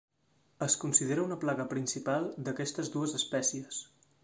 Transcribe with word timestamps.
Es 0.67 0.77
considera 0.83 1.25
una 1.25 1.37
plaga 1.43 1.67
principal 1.75 2.27
d'aquestes 2.49 2.93
dues 2.97 3.17
espècies. 3.23 3.87